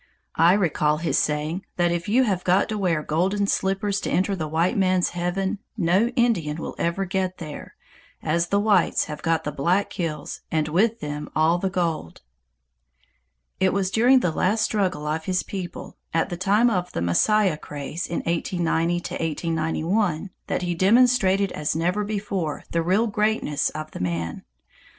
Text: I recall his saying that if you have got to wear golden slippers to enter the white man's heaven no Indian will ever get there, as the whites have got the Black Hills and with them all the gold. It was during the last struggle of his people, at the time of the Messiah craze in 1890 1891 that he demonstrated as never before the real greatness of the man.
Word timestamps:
I 0.39 0.53
recall 0.53 0.97
his 0.97 1.19
saying 1.19 1.63
that 1.77 1.91
if 1.91 2.09
you 2.09 2.23
have 2.23 2.43
got 2.43 2.67
to 2.69 2.77
wear 2.79 3.03
golden 3.03 3.45
slippers 3.45 4.01
to 4.01 4.09
enter 4.09 4.35
the 4.35 4.47
white 4.47 4.75
man's 4.75 5.09
heaven 5.09 5.59
no 5.77 6.07
Indian 6.15 6.57
will 6.57 6.73
ever 6.79 7.05
get 7.05 7.37
there, 7.37 7.75
as 8.19 8.47
the 8.47 8.59
whites 8.59 9.05
have 9.05 9.21
got 9.21 9.43
the 9.43 9.51
Black 9.51 9.93
Hills 9.93 10.41
and 10.51 10.67
with 10.67 11.01
them 11.01 11.29
all 11.35 11.59
the 11.59 11.69
gold. 11.69 12.23
It 13.59 13.73
was 13.73 13.91
during 13.91 14.21
the 14.21 14.31
last 14.31 14.63
struggle 14.63 15.05
of 15.05 15.25
his 15.25 15.43
people, 15.43 15.97
at 16.15 16.29
the 16.29 16.35
time 16.37 16.71
of 16.71 16.93
the 16.93 17.01
Messiah 17.03 17.55
craze 17.55 18.07
in 18.07 18.21
1890 18.21 18.95
1891 19.53 20.31
that 20.47 20.63
he 20.63 20.73
demonstrated 20.73 21.51
as 21.51 21.75
never 21.75 22.03
before 22.03 22.63
the 22.71 22.81
real 22.81 23.05
greatness 23.05 23.69
of 23.69 23.91
the 23.91 23.99
man. 23.99 24.45